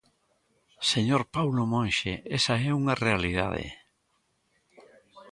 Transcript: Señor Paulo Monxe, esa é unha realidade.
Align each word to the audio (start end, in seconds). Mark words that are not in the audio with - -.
Señor 0.91 1.21
Paulo 1.35 1.63
Monxe, 1.73 2.13
esa 2.37 2.55
é 2.67 2.71
unha 2.81 2.95
realidade. 3.05 3.65